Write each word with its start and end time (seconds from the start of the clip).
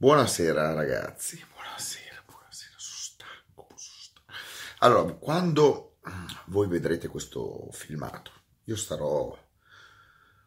Buonasera 0.00 0.74
ragazzi, 0.74 1.44
buonasera, 1.52 2.22
buonasera, 2.24 2.74
sono 2.76 3.00
stanco, 3.00 3.66
sono 3.74 3.98
stanco. 3.98 4.32
Allora, 4.78 5.12
quando 5.14 5.96
voi 6.44 6.68
vedrete 6.68 7.08
questo 7.08 7.68
filmato, 7.72 8.30
io 8.66 8.76
starò 8.76 9.36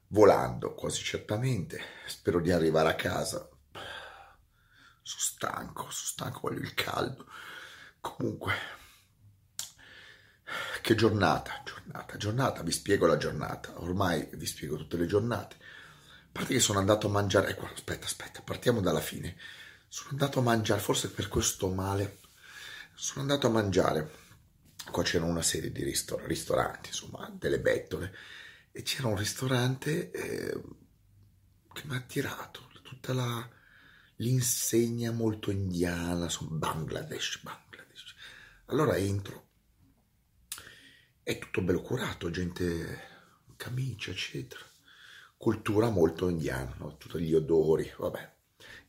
volando 0.08 0.74
quasi 0.74 1.04
certamente, 1.04 1.82
spero 2.06 2.40
di 2.40 2.50
arrivare 2.50 2.92
a 2.92 2.96
casa. 2.96 3.46
Sono 5.02 5.22
stanco, 5.22 5.82
sono 5.90 6.08
stanco, 6.08 6.40
voglio 6.44 6.62
il 6.62 6.74
caldo. 6.74 7.30
Comunque, 8.00 8.54
che 10.82 10.96
giornata, 10.96 11.62
giornata, 11.66 12.16
giornata, 12.16 12.64
vi 12.64 12.72
spiego 12.72 13.06
la 13.06 13.18
giornata, 13.18 13.82
ormai 13.82 14.30
vi 14.32 14.46
spiego 14.46 14.78
tutte 14.78 14.96
le 14.96 15.08
giornate. 15.08 15.58
A 16.32 16.40
parte 16.40 16.54
che 16.54 16.62
sono 16.62 16.80
andato 16.80 17.08
a 17.08 17.10
mangiare, 17.10 17.50
ecco, 17.50 17.66
aspetta, 17.66 18.06
aspetta, 18.06 18.42
partiamo 18.42 18.80
dalla 18.80 19.02
fine. 19.02 19.36
Sono 19.90 20.12
andato 20.12 20.40
a 20.40 20.42
mangiare, 20.42 20.80
forse 20.80 21.12
per 21.12 21.28
questo 21.28 21.68
male, 21.68 22.20
sono 22.94 23.20
andato 23.20 23.48
a 23.48 23.50
mangiare. 23.50 24.10
Qua 24.90 25.04
c'era 25.04 25.26
una 25.26 25.42
serie 25.42 25.74
di 25.74 25.84
ristor- 25.84 26.26
ristoranti, 26.26 26.88
insomma, 26.88 27.30
delle 27.38 27.60
bettole. 27.60 28.16
E 28.72 28.82
c'era 28.82 29.10
un 29.10 29.18
ristorante 29.18 30.10
eh, 30.12 30.62
che 31.74 31.82
mi 31.84 31.96
ha 31.96 31.98
attirato, 31.98 32.70
tutta 32.82 33.14
la, 33.14 33.50
l'insegna 34.16 35.12
molto 35.12 35.52
indiana, 35.52 36.24
insomma, 36.24 36.52
Bangladesh, 36.56 37.42
Bangladesh. 37.42 38.16
Allora 38.68 38.96
entro, 38.96 39.50
è 41.24 41.38
tutto 41.38 41.62
bello 41.62 41.82
curato, 41.82 42.30
gente, 42.30 43.02
camicia, 43.58 44.12
eccetera 44.12 44.70
cultura 45.42 45.90
molto 45.90 46.30
indiana, 46.30 46.72
no? 46.78 46.98
tutti 46.98 47.20
gli 47.20 47.34
odori, 47.34 47.92
vabbè. 47.98 48.32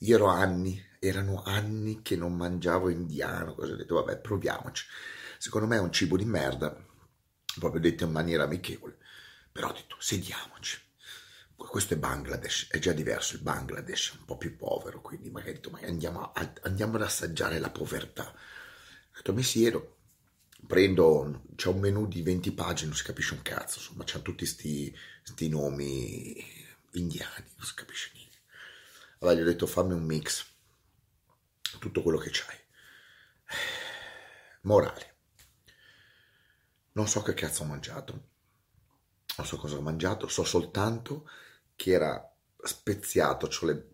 Io 0.00 0.16
ero 0.16 0.26
anni, 0.26 0.78
erano 0.98 1.42
anni 1.42 2.02
che 2.02 2.14
non 2.14 2.36
mangiavo 2.36 2.90
indiano, 2.90 3.54
cosa 3.54 3.72
ho 3.72 3.76
detto, 3.76 3.94
vabbè, 3.94 4.18
proviamoci. 4.18 4.84
Secondo 5.38 5.66
me 5.66 5.76
è 5.76 5.80
un 5.80 5.90
cibo 5.90 6.18
di 6.18 6.26
merda, 6.26 6.76
proprio 7.58 7.80
detto 7.80 8.04
in 8.04 8.10
maniera 8.10 8.42
amichevole, 8.44 8.98
però 9.50 9.70
ho 9.70 9.72
detto, 9.72 9.96
sediamoci. 9.98 10.78
Questo 11.56 11.94
è 11.94 11.96
Bangladesh, 11.96 12.68
è 12.68 12.78
già 12.78 12.92
diverso, 12.92 13.36
il 13.36 13.40
Bangladesh 13.40 14.10
è 14.10 14.18
un 14.18 14.26
po' 14.26 14.36
più 14.36 14.54
povero, 14.54 15.00
quindi 15.00 15.30
magari, 15.30 15.54
detto, 15.54 15.70
magari 15.70 15.90
andiamo, 15.90 16.34
andiamo 16.64 16.96
ad 16.96 17.02
assaggiare 17.02 17.60
la 17.60 17.70
povertà. 17.70 18.28
Ho 18.28 19.16
detto, 19.16 19.32
mi 19.32 19.42
siedo, 19.42 20.00
prendo, 20.66 21.42
c'è 21.56 21.68
un 21.68 21.80
menu 21.80 22.06
di 22.06 22.22
20 22.22 22.52
pagine, 22.52 22.88
non 22.88 22.96
si 22.96 23.04
capisce 23.04 23.34
un 23.34 23.42
cazzo, 23.42 23.78
insomma, 23.78 24.04
c'hanno 24.04 24.22
tutti 24.22 24.44
questi 24.44 25.48
nomi 25.48 26.34
indiani, 26.92 27.46
non 27.56 27.66
si 27.66 27.74
capisce 27.74 28.10
niente. 28.14 28.38
Allora 29.18 29.36
gli 29.36 29.40
ho 29.42 29.44
detto 29.46 29.66
fammi 29.66 29.92
un 29.92 30.04
mix, 30.04 30.46
tutto 31.78 32.02
quello 32.02 32.18
che 32.18 32.30
c'hai. 32.32 32.56
Morale. 34.62 35.10
Non 36.92 37.08
so 37.08 37.22
che 37.22 37.34
cazzo 37.34 37.62
ho 37.62 37.66
mangiato, 37.66 38.28
non 39.36 39.46
so 39.46 39.56
cosa 39.56 39.76
ho 39.76 39.80
mangiato, 39.80 40.28
so 40.28 40.44
soltanto 40.44 41.28
che 41.74 41.92
era 41.92 42.34
speziato, 42.62 43.48
c'ho 43.48 43.66
le... 43.66 43.88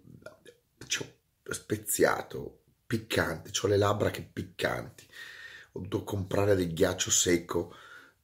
C'ho 0.87 1.17
speziato, 1.51 2.63
piccante, 2.87 3.51
ho 3.61 3.67
le 3.67 3.77
labbra 3.77 4.11
che 4.11 4.23
piccanti 4.23 5.07
dovuto 5.79 6.05
comprare 6.05 6.55
del 6.55 6.73
ghiaccio 6.73 7.11
secco 7.11 7.75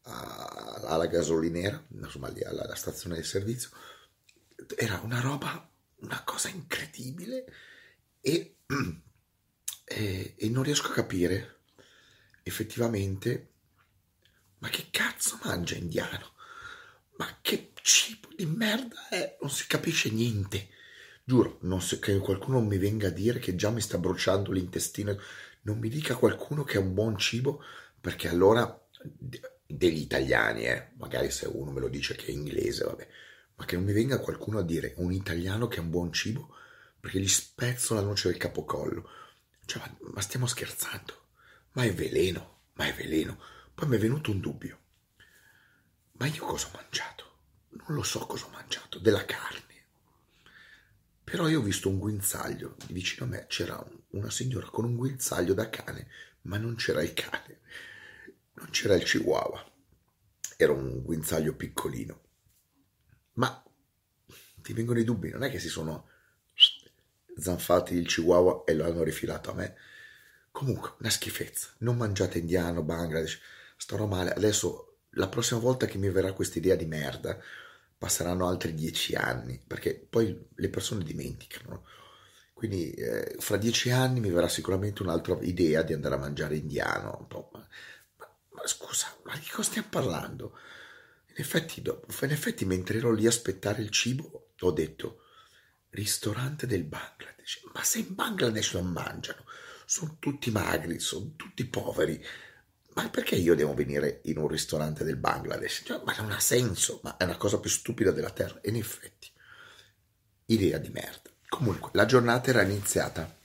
alla 0.02 1.06
gasolinera, 1.06 1.82
insomma 1.88 2.28
lì 2.28 2.42
alla, 2.42 2.64
alla 2.64 2.74
stazione 2.74 3.16
di 3.16 3.22
servizio. 3.22 3.70
Era 4.76 5.00
una 5.02 5.20
roba, 5.20 5.70
una 5.96 6.22
cosa 6.24 6.48
incredibile 6.48 7.44
e, 8.20 8.56
e, 9.84 10.34
e 10.36 10.48
non 10.48 10.62
riesco 10.62 10.88
a 10.88 10.94
capire 10.94 11.60
effettivamente 12.42 13.54
ma 14.64 14.70
che 14.70 14.86
cazzo 14.90 15.38
mangia 15.42 15.76
indiano? 15.76 16.32
Ma 17.16 17.38
che 17.42 17.72
cibo 17.82 18.28
di 18.34 18.46
merda 18.46 19.08
è? 19.10 19.36
Non 19.42 19.50
si 19.50 19.66
capisce 19.66 20.08
niente. 20.08 20.68
Giuro, 21.22 21.58
non 21.62 21.82
so, 21.82 21.98
che 21.98 22.16
qualcuno 22.16 22.62
mi 22.62 22.78
venga 22.78 23.08
a 23.08 23.10
dire 23.10 23.38
che 23.40 23.56
già 23.56 23.68
mi 23.68 23.82
sta 23.82 23.98
bruciando 23.98 24.52
l'intestino 24.52 25.20
non 25.64 25.78
mi 25.78 25.88
dica 25.88 26.16
qualcuno 26.16 26.64
che 26.64 26.74
è 26.74 26.80
un 26.80 26.94
buon 26.94 27.18
cibo, 27.18 27.62
perché 28.00 28.28
allora 28.28 28.80
degli 29.66 30.00
italiani, 30.00 30.66
eh, 30.66 30.90
magari 30.96 31.30
se 31.30 31.46
uno 31.46 31.70
me 31.70 31.80
lo 31.80 31.88
dice 31.88 32.14
che 32.16 32.26
è 32.26 32.30
inglese, 32.30 32.84
vabbè, 32.84 33.08
ma 33.56 33.64
che 33.64 33.76
non 33.76 33.84
mi 33.84 33.92
venga 33.92 34.18
qualcuno 34.18 34.58
a 34.58 34.62
dire 34.62 34.94
un 34.98 35.12
italiano 35.12 35.68
che 35.68 35.76
è 35.76 35.80
un 35.80 35.90
buon 35.90 36.12
cibo, 36.12 36.54
perché 37.00 37.20
gli 37.20 37.28
spezzo 37.28 37.94
la 37.94 38.02
noce 38.02 38.28
del 38.28 38.38
capocollo. 38.38 39.08
Cioè, 39.64 39.82
ma, 39.82 40.10
ma 40.14 40.20
stiamo 40.20 40.46
scherzando? 40.46 41.28
Ma 41.72 41.84
è 41.84 41.92
veleno, 41.92 42.62
ma 42.74 42.86
è 42.86 42.94
veleno. 42.94 43.38
Poi 43.74 43.88
mi 43.88 43.96
è 43.96 43.98
venuto 43.98 44.30
un 44.30 44.40
dubbio. 44.40 44.78
Ma 46.12 46.26
io 46.26 46.44
cosa 46.44 46.68
ho 46.68 46.70
mangiato? 46.74 47.38
Non 47.70 47.96
lo 47.96 48.02
so 48.02 48.20
cosa 48.26 48.46
ho 48.46 48.50
mangiato, 48.50 48.98
della 48.98 49.24
carne. 49.24 49.63
Però 51.24 51.48
io 51.48 51.60
ho 51.60 51.62
visto 51.62 51.88
un 51.88 51.98
guinzaglio, 51.98 52.76
vicino 52.90 53.24
a 53.24 53.28
me 53.28 53.46
c'era 53.48 53.82
una 54.10 54.30
signora 54.30 54.66
con 54.66 54.84
un 54.84 54.94
guinzaglio 54.94 55.54
da 55.54 55.70
cane, 55.70 56.08
ma 56.42 56.58
non 56.58 56.74
c'era 56.74 57.02
il 57.02 57.14
cane, 57.14 57.60
non 58.54 58.68
c'era 58.70 58.94
il 58.94 59.02
chihuahua, 59.02 59.64
era 60.56 60.72
un 60.72 61.02
guinzaglio 61.02 61.54
piccolino. 61.54 62.20
Ma 63.34 63.64
ti 64.62 64.72
vengono 64.74 64.98
i 64.98 65.04
dubbi, 65.04 65.30
non 65.30 65.42
è 65.42 65.50
che 65.50 65.58
si 65.58 65.68
sono 65.68 66.08
zanfati 67.36 67.94
il 67.94 68.06
chihuahua 68.06 68.64
e 68.64 68.74
lo 68.74 68.84
hanno 68.84 69.02
rifilato 69.02 69.50
a 69.50 69.54
me. 69.54 69.76
Comunque, 70.50 70.94
una 71.00 71.10
schifezza. 71.10 71.70
Non 71.78 71.96
mangiate 71.96 72.38
indiano, 72.38 72.82
Bangladesh, 72.82 73.40
starò 73.76 74.06
male. 74.06 74.32
Adesso, 74.32 74.98
la 75.10 75.28
prossima 75.28 75.58
volta 75.58 75.86
che 75.86 75.98
mi 75.98 76.10
verrà 76.10 76.32
questa 76.32 76.58
idea 76.58 76.76
di 76.76 76.86
merda, 76.86 77.38
passeranno 78.04 78.46
altri 78.46 78.74
dieci 78.74 79.14
anni, 79.14 79.58
perché 79.66 79.94
poi 79.94 80.38
le 80.56 80.68
persone 80.68 81.02
dimenticano. 81.02 81.86
Quindi 82.52 82.90
eh, 82.90 83.36
fra 83.38 83.56
dieci 83.56 83.90
anni 83.90 84.20
mi 84.20 84.28
verrà 84.28 84.46
sicuramente 84.46 85.02
un'altra 85.02 85.38
idea 85.40 85.80
di 85.80 85.94
andare 85.94 86.16
a 86.16 86.18
mangiare 86.18 86.56
indiano. 86.56 87.26
Ma, 87.30 87.48
ma, 87.50 88.28
ma, 88.50 88.66
scusa, 88.66 89.16
ma 89.24 89.34
di 89.38 89.48
cosa 89.48 89.70
stiamo 89.70 89.88
parlando? 89.88 90.58
In 91.28 91.36
effetti, 91.36 91.80
in 91.80 92.30
effetti, 92.30 92.66
mentre 92.66 92.98
ero 92.98 93.10
lì 93.10 93.24
a 93.24 93.30
aspettare 93.30 93.80
il 93.80 93.88
cibo, 93.88 94.50
ho 94.60 94.70
detto, 94.70 95.22
ristorante 95.88 96.66
del 96.66 96.84
Bangladesh. 96.84 97.62
Ma 97.72 97.82
se 97.82 98.00
in 98.00 98.14
Bangladesh 98.14 98.74
non 98.74 98.92
mangiano, 98.92 99.46
sono 99.86 100.18
tutti 100.20 100.50
magri, 100.50 100.98
sono 100.98 101.32
tutti 101.36 101.64
poveri 101.64 102.22
ma 102.94 103.08
perché 103.08 103.34
io 103.34 103.56
devo 103.56 103.74
venire 103.74 104.20
in 104.24 104.38
un 104.38 104.46
ristorante 104.46 105.02
del 105.02 105.16
Bangladesh? 105.16 105.82
Cioè, 105.84 106.02
ma 106.04 106.14
non 106.16 106.30
ha 106.30 106.38
senso, 106.38 107.00
ma 107.02 107.16
è 107.16 107.24
una 107.24 107.36
cosa 107.36 107.58
più 107.58 107.68
stupida 107.68 108.12
della 108.12 108.30
terra. 108.30 108.60
E 108.60 108.70
in 108.70 108.76
effetti, 108.76 109.30
idea 110.46 110.78
di 110.78 110.90
merda. 110.90 111.30
Comunque, 111.48 111.90
la 111.94 112.06
giornata 112.06 112.50
era 112.50 112.62
iniziata, 112.62 113.36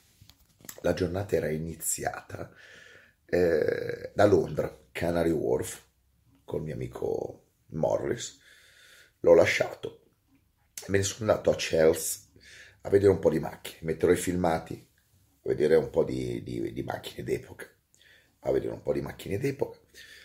la 0.81 0.93
giornata 0.93 1.35
era 1.35 1.49
iniziata 1.49 2.51
eh, 3.25 4.11
da 4.13 4.25
Londra, 4.25 4.85
Canary 4.91 5.31
Wharf, 5.31 5.83
col 6.45 6.61
mio 6.61 6.75
amico 6.75 7.45
Morris. 7.69 8.39
L'ho 9.21 9.33
lasciato, 9.33 10.03
me 10.87 10.99
ne 10.99 11.03
sono 11.03 11.31
andato 11.31 11.49
a 11.49 11.55
Chelsea 11.55 12.21
a 12.81 12.89
vedere 12.89 13.11
un 13.11 13.19
po' 13.19 13.31
di 13.31 13.39
macchine, 13.39 13.79
metterò 13.81 14.11
i 14.11 14.15
filmati, 14.15 14.73
a 14.75 15.47
vedere 15.47 15.75
un 15.75 15.89
po' 15.89 16.03
di, 16.03 16.43
di, 16.43 16.71
di 16.71 16.83
macchine 16.83 17.23
d'epoca 17.23 17.67
a 18.41 18.51
vedere 18.51 18.73
un 18.73 18.81
po' 18.81 18.93
di 18.93 19.01
macchine 19.01 19.37
d'epoca. 19.37 19.77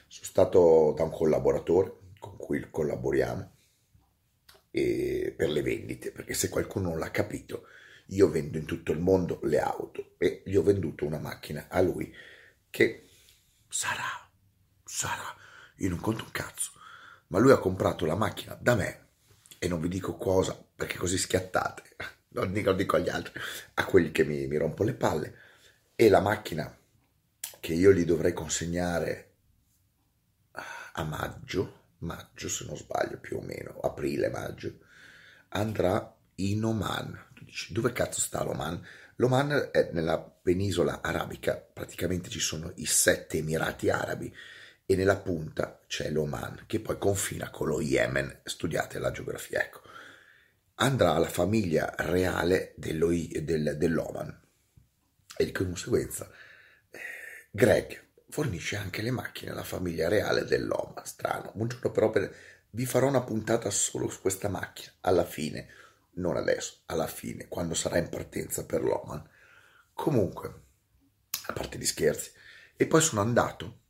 Sono 0.06 0.26
stato 0.26 0.94
da 0.96 1.04
un 1.04 1.10
collaboratore 1.10 2.02
con 2.18 2.36
cui 2.36 2.66
collaboriamo 2.70 3.52
per 4.70 5.50
le 5.50 5.62
vendite, 5.62 6.10
perché 6.10 6.34
se 6.34 6.48
qualcuno 6.48 6.88
non 6.88 6.98
l'ha 6.98 7.10
capito, 7.10 7.66
io 8.08 8.28
vendo 8.28 8.58
in 8.58 8.64
tutto 8.64 8.92
il 8.92 8.98
mondo 8.98 9.38
le 9.44 9.60
auto 9.60 10.14
e 10.18 10.42
gli 10.44 10.56
ho 10.56 10.62
venduto 10.62 11.06
una 11.06 11.18
macchina 11.18 11.66
a 11.68 11.80
lui 11.80 12.12
che 12.70 13.08
sarà, 13.68 14.28
sarà, 14.84 15.34
io 15.76 15.88
non 15.88 16.00
conto 16.00 16.24
un 16.24 16.30
cazzo, 16.32 16.72
ma 17.28 17.38
lui 17.38 17.52
ha 17.52 17.58
comprato 17.58 18.04
la 18.04 18.16
macchina 18.16 18.58
da 18.60 18.74
me 18.74 19.06
e 19.58 19.68
non 19.68 19.80
vi 19.80 19.88
dico 19.88 20.16
cosa 20.16 20.60
perché 20.74 20.98
così 20.98 21.18
schiattate, 21.18 21.82
non 22.34 22.52
dico, 22.52 22.72
dico 22.72 22.96
agli 22.96 23.08
altri, 23.08 23.40
a 23.74 23.84
quelli 23.84 24.10
che 24.10 24.24
mi, 24.24 24.46
mi 24.48 24.56
rompo 24.56 24.82
le 24.82 24.94
palle 24.94 25.38
e 25.94 26.08
la 26.08 26.20
macchina 26.20 26.76
che 27.64 27.72
io 27.72 27.92
li 27.92 28.04
dovrei 28.04 28.34
consegnare 28.34 29.36
a 30.92 31.02
maggio, 31.02 31.92
maggio 32.00 32.50
se 32.50 32.66
non 32.66 32.76
sbaglio 32.76 33.16
più 33.16 33.38
o 33.38 33.40
meno, 33.40 33.80
aprile-maggio, 33.80 34.80
andrà 35.48 36.14
in 36.34 36.62
Oman. 36.62 37.28
Tu 37.32 37.42
dici, 37.44 37.72
dove 37.72 37.92
cazzo 37.92 38.20
sta 38.20 38.44
l'Oman? 38.44 38.86
L'Oman 39.16 39.70
è 39.72 39.88
nella 39.94 40.20
penisola 40.20 41.00
arabica, 41.00 41.56
praticamente 41.56 42.28
ci 42.28 42.38
sono 42.38 42.70
i 42.74 42.84
sette 42.84 43.38
Emirati 43.38 43.88
Arabi 43.88 44.30
e 44.84 44.94
nella 44.94 45.16
punta 45.16 45.80
c'è 45.86 46.10
l'Oman, 46.10 46.64
che 46.66 46.80
poi 46.80 46.98
confina 46.98 47.48
con 47.48 47.68
lo 47.68 47.80
Yemen, 47.80 48.42
studiate 48.44 48.98
la 48.98 49.10
geografia, 49.10 49.62
ecco. 49.62 49.80
Andrà 50.74 51.16
la 51.16 51.30
famiglia 51.30 51.94
reale 51.96 52.74
dello, 52.76 53.08
del, 53.08 53.76
dell'Oman, 53.78 54.38
E 55.38 55.44
di 55.46 55.52
conseguenza 55.52 56.30
Greg 57.56 58.04
fornisce 58.30 58.74
anche 58.74 59.00
le 59.00 59.12
macchine 59.12 59.52
alla 59.52 59.62
famiglia 59.62 60.08
reale 60.08 60.44
dell'Oma. 60.44 61.04
Strano. 61.04 61.52
Un 61.54 61.68
giorno 61.68 61.92
però 61.92 62.10
per... 62.10 62.34
vi 62.70 62.84
farò 62.84 63.06
una 63.06 63.22
puntata 63.22 63.70
solo 63.70 64.08
su 64.08 64.20
questa 64.20 64.48
macchina, 64.48 64.90
alla 65.02 65.24
fine, 65.24 65.68
non 66.14 66.36
adesso, 66.36 66.78
alla 66.86 67.06
fine, 67.06 67.46
quando 67.46 67.74
sarà 67.74 67.98
in 67.98 68.08
partenza 68.08 68.66
per 68.66 68.82
l'Oman. 68.82 69.24
Comunque, 69.92 70.62
a 71.46 71.52
parte 71.52 71.78
gli 71.78 71.86
scherzi, 71.86 72.32
e 72.74 72.88
poi 72.88 73.00
sono 73.00 73.20
andato 73.20 73.82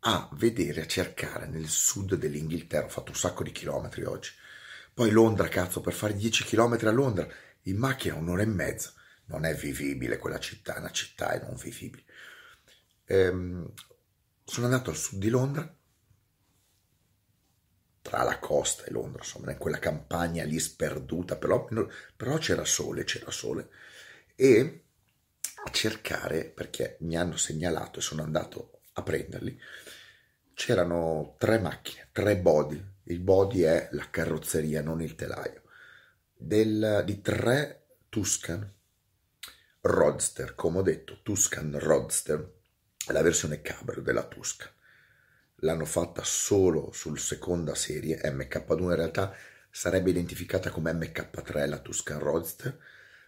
a 0.00 0.30
vedere, 0.32 0.80
a 0.80 0.86
cercare 0.86 1.46
nel 1.48 1.68
sud 1.68 2.14
dell'Inghilterra, 2.14 2.86
ho 2.86 2.88
fatto 2.88 3.10
un 3.10 3.18
sacco 3.18 3.42
di 3.42 3.52
chilometri 3.52 4.04
oggi, 4.04 4.30
poi 4.94 5.10
Londra, 5.10 5.48
cazzo, 5.48 5.82
per 5.82 5.92
fare 5.92 6.16
10 6.16 6.44
chilometri 6.44 6.88
a 6.88 6.92
Londra, 6.92 7.28
in 7.64 7.76
macchina 7.76 8.14
un'ora 8.14 8.40
e 8.40 8.46
mezza, 8.46 8.94
non 9.26 9.44
è 9.44 9.54
vivibile 9.54 10.16
quella 10.16 10.38
città, 10.38 10.76
è 10.76 10.78
una 10.78 10.90
città 10.90 11.32
è 11.32 11.44
non 11.44 11.56
vivibile. 11.56 12.04
Ehm, 13.06 13.72
sono 14.44 14.66
andato 14.66 14.90
al 14.90 14.96
sud 14.96 15.18
di 15.18 15.28
Londra, 15.28 15.74
tra 18.02 18.22
la 18.22 18.38
costa 18.38 18.84
e 18.84 18.90
Londra, 18.92 19.22
insomma, 19.22 19.50
in 19.50 19.58
quella 19.58 19.78
campagna 19.78 20.44
lì 20.44 20.60
sperduta, 20.60 21.36
però, 21.36 21.66
però 22.16 22.38
c'era 22.38 22.64
sole, 22.64 23.02
c'era 23.04 23.30
sole, 23.32 23.68
e 24.36 24.84
a 25.64 25.70
cercare, 25.70 26.44
perché 26.44 26.98
mi 27.00 27.16
hanno 27.16 27.36
segnalato 27.36 27.98
e 27.98 28.02
sono 28.02 28.22
andato 28.22 28.80
a 28.92 29.02
prenderli, 29.02 29.58
c'erano 30.54 31.34
tre 31.38 31.58
macchine, 31.58 32.08
tre 32.12 32.38
body, 32.38 32.82
il 33.04 33.18
body 33.18 33.62
è 33.62 33.88
la 33.92 34.08
carrozzeria, 34.08 34.82
non 34.82 35.02
il 35.02 35.16
telaio, 35.16 35.62
del, 36.32 37.02
di 37.04 37.20
tre 37.20 37.86
Tuscan 38.08 38.72
Roadster, 39.80 40.54
come 40.54 40.78
ho 40.78 40.82
detto, 40.82 41.20
Tuscan 41.22 41.76
Roadster, 41.78 42.54
la 43.12 43.22
versione 43.22 43.62
cabrio 43.62 44.02
della 44.02 44.24
Tuscan. 44.24 44.70
L'hanno 45.60 45.84
fatta 45.84 46.22
solo 46.24 46.90
sul 46.92 47.18
seconda 47.18 47.74
serie, 47.74 48.20
MK2 48.22 48.82
in 48.82 48.94
realtà 48.94 49.34
sarebbe 49.70 50.10
identificata 50.10 50.70
come 50.70 50.92
MK3 50.92 51.68
la 51.68 51.78
Tuscan 51.78 52.18
Roadster, 52.18 52.78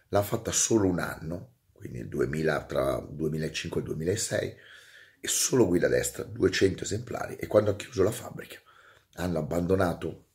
l'ha 0.09 0.21
fatta 0.21 0.51
solo 0.51 0.87
un 0.87 0.99
anno, 0.99 1.53
quindi 1.73 2.07
2000, 2.07 2.63
tra 2.65 2.99
2005 2.99 3.81
e 3.81 3.83
2006, 3.83 4.55
e 5.21 5.27
solo 5.27 5.67
guida 5.67 5.87
destra, 5.87 6.23
200 6.23 6.83
esemplari, 6.83 7.35
e 7.35 7.47
quando 7.47 7.71
ha 7.71 7.75
chiuso 7.75 8.03
la 8.03 8.11
fabbrica 8.11 8.59
hanno 9.15 9.39
abbandonato 9.39 10.25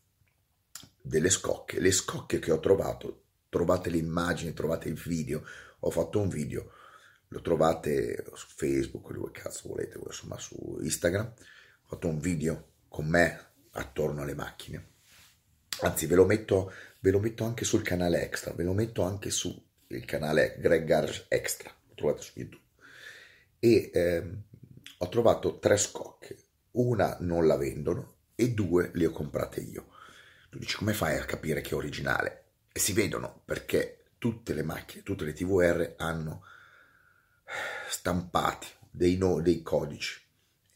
delle 1.00 1.30
scocche, 1.30 1.80
le 1.80 1.92
scocche 1.92 2.38
che 2.38 2.50
ho 2.50 2.60
trovato, 2.60 3.22
trovate 3.48 3.90
le 3.90 3.98
immagini, 3.98 4.52
trovate 4.52 4.88
il 4.88 4.94
video, 4.94 5.44
ho 5.80 5.90
fatto 5.90 6.20
un 6.20 6.28
video, 6.28 6.70
lo 7.34 7.40
trovate 7.40 8.24
su 8.34 8.46
Facebook, 8.46 9.12
dove 9.12 9.32
cazzo 9.32 9.68
volete, 9.68 9.98
insomma 9.98 10.38
su 10.38 10.78
Instagram, 10.80 11.26
ho 11.26 11.86
fatto 11.88 12.06
un 12.06 12.20
video 12.20 12.68
con 12.88 13.06
me 13.06 13.46
attorno 13.72 14.22
alle 14.22 14.34
macchine, 14.34 14.92
anzi 15.80 16.06
ve 16.06 16.14
lo 16.14 16.26
metto, 16.26 16.72
ve 17.00 17.10
lo 17.10 17.18
metto 17.18 17.42
anche 17.42 17.64
sul 17.64 17.82
canale 17.82 18.22
extra, 18.22 18.52
ve 18.52 18.62
lo 18.62 18.72
metto 18.72 19.02
anche 19.02 19.30
sul 19.30 19.60
canale 20.06 20.56
Greg 20.60 20.84
Garage 20.84 21.26
Extra, 21.26 21.74
lo 21.88 21.94
trovate 21.94 22.22
su 22.22 22.30
YouTube, 22.36 22.62
e 23.58 23.90
ehm, 23.92 24.42
ho 24.98 25.08
trovato 25.08 25.58
tre 25.58 25.76
scocche, 25.76 26.38
una 26.72 27.16
non 27.18 27.48
la 27.48 27.56
vendono 27.56 28.18
e 28.36 28.52
due 28.52 28.90
le 28.94 29.06
ho 29.06 29.10
comprate 29.10 29.60
io. 29.60 29.88
Tu 30.50 30.58
dici 30.58 30.76
come 30.76 30.92
fai 30.92 31.18
a 31.18 31.24
capire 31.24 31.60
che 31.62 31.70
è 31.70 31.74
originale? 31.74 32.44
E 32.70 32.78
si 32.78 32.92
vedono 32.92 33.42
perché 33.44 34.04
tutte 34.18 34.54
le 34.54 34.62
macchine, 34.62 35.02
tutte 35.02 35.24
le 35.24 35.32
TVR 35.32 35.94
hanno 35.96 36.44
stampati 37.88 38.68
dei, 38.90 39.16
no, 39.16 39.40
dei 39.40 39.62
codici 39.62 40.20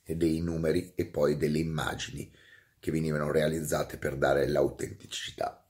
e 0.03 0.17
dei 0.17 0.41
numeri 0.41 0.93
e 0.95 1.07
poi 1.07 1.37
delle 1.37 1.59
immagini 1.59 2.33
che 2.81 2.91
venivano 2.91 3.31
realizzate 3.31 3.97
per 3.99 4.17
dare 4.17 4.49
l'autenticità. 4.49 5.67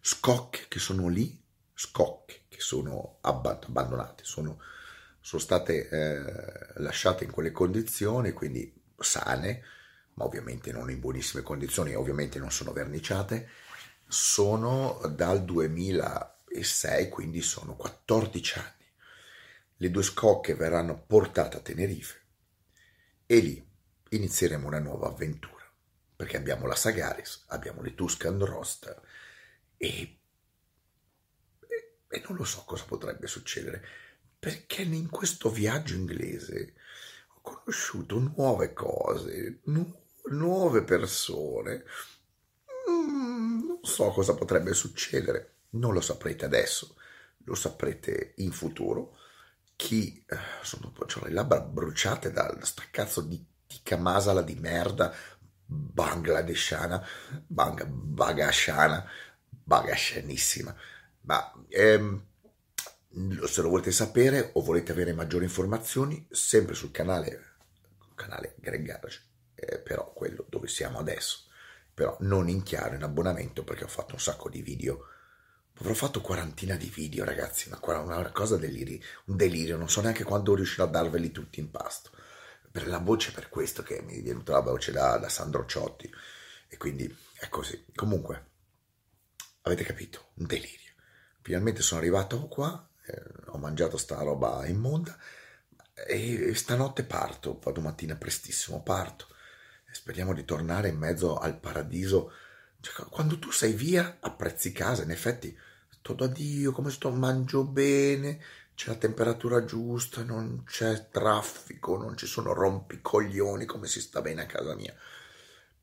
Scocche 0.00 0.66
che 0.68 0.78
sono 0.78 1.08
lì, 1.08 1.40
scocche 1.74 2.42
che 2.48 2.60
sono 2.60 3.18
abbandonate, 3.20 4.24
sono, 4.24 4.60
sono 5.20 5.42
state 5.42 5.88
eh, 5.88 6.80
lasciate 6.80 7.24
in 7.24 7.30
quelle 7.30 7.52
condizioni, 7.52 8.32
quindi 8.32 8.72
sane, 8.98 9.62
ma 10.14 10.24
ovviamente 10.24 10.72
non 10.72 10.90
in 10.90 11.00
buonissime 11.00 11.42
condizioni, 11.42 11.94
ovviamente 11.94 12.38
non 12.38 12.50
sono 12.50 12.72
verniciate, 12.72 13.48
sono 14.06 15.00
dal 15.14 15.44
2006, 15.44 17.08
quindi 17.08 17.40
sono 17.40 17.74
14 17.76 18.58
anni. 18.58 18.81
Le 19.82 19.90
due 19.90 20.04
scocche 20.04 20.54
verranno 20.54 21.02
portate 21.04 21.56
a 21.56 21.60
Tenerife 21.60 22.20
e 23.26 23.38
lì 23.40 23.68
inizieremo 24.10 24.68
una 24.68 24.78
nuova 24.78 25.08
avventura, 25.08 25.68
perché 26.14 26.36
abbiamo 26.36 26.68
la 26.68 26.76
Sagaris, 26.76 27.46
abbiamo 27.48 27.82
le 27.82 27.92
Tuscan 27.96 28.38
Roster 28.44 29.02
e, 29.76 30.20
e, 31.58 31.96
e 32.06 32.22
non 32.28 32.36
lo 32.36 32.44
so 32.44 32.62
cosa 32.64 32.84
potrebbe 32.84 33.26
succedere, 33.26 33.84
perché 34.38 34.82
in 34.82 35.08
questo 35.10 35.50
viaggio 35.50 35.94
inglese 35.94 36.74
ho 37.34 37.40
conosciuto 37.40 38.20
nuove 38.20 38.72
cose, 38.74 39.62
nu- 39.64 40.00
nuove 40.30 40.84
persone. 40.84 41.82
Mm, 42.88 43.66
non 43.66 43.80
so 43.82 44.10
cosa 44.10 44.36
potrebbe 44.36 44.74
succedere, 44.74 45.62
non 45.70 45.92
lo 45.92 46.00
saprete 46.00 46.44
adesso, 46.44 46.94
lo 47.38 47.56
saprete 47.56 48.34
in 48.36 48.52
futuro. 48.52 49.16
Chi 49.82 50.24
eh, 50.28 50.36
sono, 50.62 50.92
ho 50.96 51.24
le 51.24 51.32
labbra 51.32 51.60
bruciate 51.60 52.30
da 52.30 52.56
sta 52.62 52.84
cazzo 52.88 53.20
di 53.20 53.44
tica 53.66 53.96
masala 53.96 54.40
di 54.40 54.54
merda 54.54 55.12
bangladesciana, 55.66 57.04
bang, 57.48 57.84
bagasciana, 57.84 59.04
bagascianissima. 59.48 60.72
Ma 61.22 61.52
ehm, 61.68 62.26
se 63.44 63.62
lo 63.62 63.70
volete 63.70 63.90
sapere 63.90 64.50
o 64.52 64.62
volete 64.62 64.92
avere 64.92 65.12
maggiori 65.14 65.46
informazioni, 65.46 66.28
sempre 66.30 66.74
sul 66.76 66.92
canale, 66.92 67.56
canale 68.14 68.54
Greg 68.60 68.84
Garage 68.84 69.20
eh, 69.56 69.80
però 69.80 70.12
quello 70.12 70.46
dove 70.48 70.68
siamo 70.68 71.00
adesso. 71.00 71.46
Però 71.92 72.16
non 72.20 72.48
in 72.48 72.62
chiaro 72.62 72.94
in 72.94 73.02
abbonamento 73.02 73.64
perché 73.64 73.82
ho 73.82 73.88
fatto 73.88 74.14
un 74.14 74.20
sacco 74.20 74.48
di 74.48 74.62
video. 74.62 75.08
Avrò 75.78 75.94
fatto 75.94 76.20
quarantina 76.20 76.76
di 76.76 76.88
video, 76.88 77.24
ragazzi, 77.24 77.68
una, 77.68 77.98
una 77.98 78.30
cosa 78.30 78.56
deliri, 78.56 79.02
un 79.26 79.36
delirio, 79.36 79.76
non 79.76 79.88
so 79.88 80.00
neanche 80.00 80.24
quando 80.24 80.54
riuscirò 80.54 80.84
a 80.84 80.90
darveli 80.90 81.30
tutti 81.30 81.60
in 81.60 81.70
pasto. 81.70 82.10
Per 82.70 82.86
la 82.86 82.98
voce 82.98 83.32
per 83.32 83.48
questo 83.48 83.82
che 83.82 84.00
mi 84.02 84.18
è 84.18 84.22
venuta 84.22 84.52
la 84.52 84.60
voce 84.60 84.92
da, 84.92 85.16
da 85.18 85.28
Sandro 85.28 85.66
Ciotti. 85.66 86.10
E 86.68 86.76
quindi 86.76 87.14
è 87.38 87.48
così. 87.48 87.84
Comunque, 87.94 88.46
avete 89.62 89.84
capito? 89.84 90.30
Un 90.34 90.46
delirio. 90.46 90.92
Finalmente 91.40 91.82
sono 91.82 92.00
arrivato 92.00 92.46
qua, 92.48 92.88
eh, 93.04 93.22
ho 93.46 93.58
mangiato 93.58 93.96
sta 93.96 94.22
roba 94.22 94.66
immonda 94.66 95.16
e 96.06 96.54
stanotte 96.54 97.04
parto, 97.04 97.58
vado 97.62 97.80
mattina 97.80 98.16
prestissimo, 98.16 98.82
parto 98.82 99.26
speriamo 99.92 100.32
di 100.32 100.44
tornare 100.44 100.88
in 100.88 100.96
mezzo 100.96 101.38
al 101.38 101.58
paradiso. 101.58 102.32
Cioè, 102.82 103.06
quando 103.08 103.38
tu 103.38 103.50
sei 103.52 103.72
via, 103.72 104.18
apprezzi 104.20 104.72
casa, 104.72 105.04
in 105.04 105.12
effetti, 105.12 105.56
da 106.14 106.26
Dio, 106.26 106.72
come 106.72 106.90
sto, 106.90 107.10
mangio 107.10 107.62
bene, 107.64 108.42
c'è 108.74 108.88
la 108.88 108.96
temperatura 108.96 109.64
giusta, 109.64 110.24
non 110.24 110.64
c'è 110.66 111.08
traffico, 111.10 111.96
non 111.96 112.16
ci 112.16 112.26
sono 112.26 112.52
rompicoglioni, 112.52 113.66
come 113.66 113.86
si 113.86 114.00
sta 114.00 114.20
bene 114.20 114.42
a 114.42 114.46
casa 114.46 114.74
mia. 114.74 114.94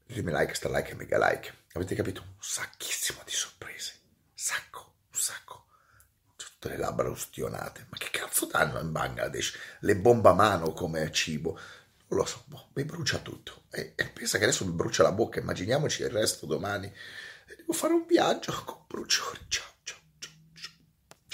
Ditemi 0.05 0.31
like, 0.31 0.53
sta 0.53 0.69
like 0.69 0.93
mega 0.95 1.17
like. 1.17 1.53
Avete 1.73 1.95
capito? 1.95 2.21
Un 2.21 2.33
sacchissimo 2.37 3.21
di 3.23 3.31
sorprese. 3.31 3.93
Sacco, 4.33 4.95
un 5.13 5.19
sacco. 5.19 5.67
Tutte 6.35 6.69
le 6.69 6.77
labbra 6.77 7.09
ustionate. 7.09 7.85
Ma 7.89 7.97
che 7.97 8.09
cazzo 8.11 8.47
danno 8.47 8.79
in 8.79 8.91
Bangladesh? 8.91 9.57
Le 9.79 9.95
bomba 9.95 10.31
a 10.31 10.33
mano 10.33 10.73
come 10.73 11.09
cibo 11.13 11.57
lo 12.15 12.25
so, 12.25 12.43
boh, 12.45 12.69
mi 12.73 12.83
brucia 12.83 13.19
tutto. 13.19 13.63
E, 13.71 13.93
e, 13.95 14.05
pensa 14.05 14.37
che 14.37 14.45
adesso 14.45 14.65
mi 14.65 14.71
brucia 14.71 15.03
la 15.03 15.11
bocca, 15.11 15.39
immaginiamoci 15.39 16.01
il 16.01 16.09
resto 16.09 16.45
domani. 16.45 16.91
Devo 17.57 17.73
fare 17.73 17.93
un 17.93 18.05
viaggio 18.07 18.51
con 18.65 18.77
bruciori. 18.87 19.39
Ciao, 19.47 19.65
ciao. 19.67 19.78